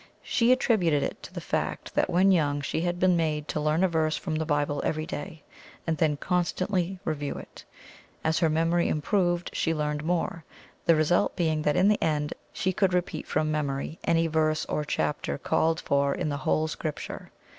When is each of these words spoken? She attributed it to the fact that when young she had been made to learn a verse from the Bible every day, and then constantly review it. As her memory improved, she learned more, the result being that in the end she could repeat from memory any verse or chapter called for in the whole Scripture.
She 0.23 0.51
attributed 0.51 1.03
it 1.03 1.21
to 1.21 1.31
the 1.31 1.39
fact 1.39 1.93
that 1.93 2.09
when 2.09 2.31
young 2.31 2.59
she 2.61 2.81
had 2.81 2.99
been 2.99 3.15
made 3.15 3.47
to 3.49 3.59
learn 3.61 3.83
a 3.83 3.87
verse 3.87 4.17
from 4.17 4.33
the 4.33 4.47
Bible 4.47 4.81
every 4.83 5.05
day, 5.05 5.43
and 5.85 5.95
then 5.95 6.17
constantly 6.17 6.97
review 7.05 7.35
it. 7.35 7.63
As 8.23 8.39
her 8.39 8.49
memory 8.49 8.87
improved, 8.89 9.51
she 9.53 9.75
learned 9.75 10.03
more, 10.03 10.43
the 10.87 10.95
result 10.95 11.35
being 11.35 11.61
that 11.61 11.75
in 11.77 11.87
the 11.87 12.01
end 12.01 12.33
she 12.51 12.73
could 12.73 12.95
repeat 12.95 13.27
from 13.27 13.51
memory 13.51 13.99
any 14.03 14.25
verse 14.25 14.65
or 14.65 14.83
chapter 14.83 15.37
called 15.37 15.79
for 15.79 16.15
in 16.15 16.29
the 16.29 16.37
whole 16.37 16.67
Scripture. 16.67 17.31